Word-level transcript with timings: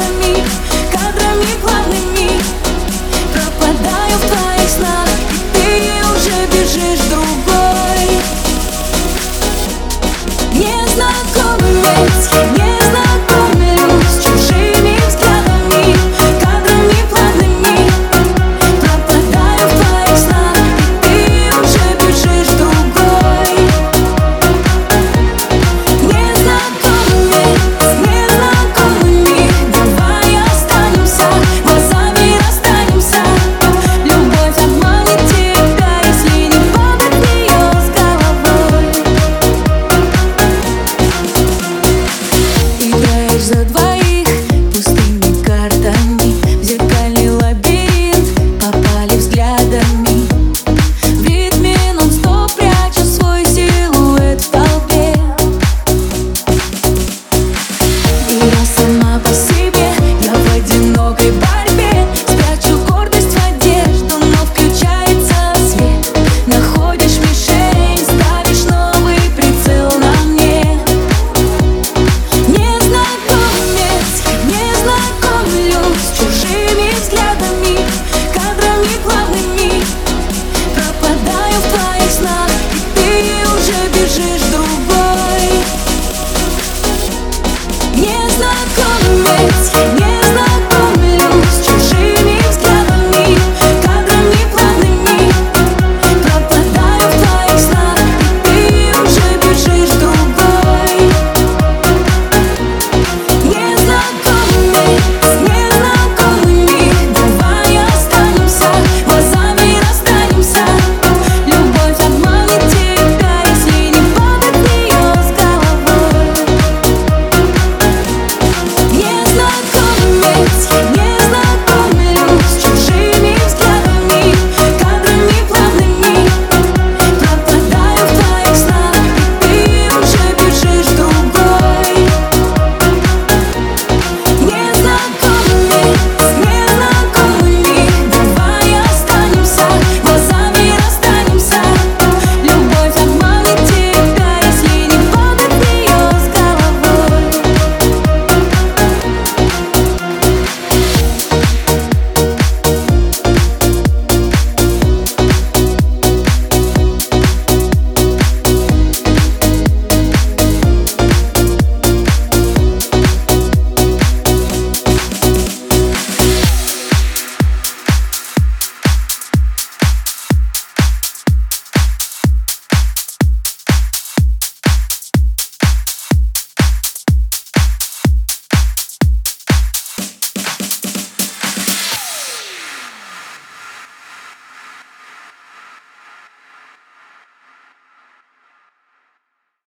than 0.00 0.18
me. 0.20 0.39